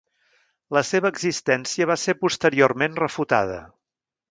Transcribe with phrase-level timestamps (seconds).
[0.77, 3.63] La seva existència va ser posteriorment refutada.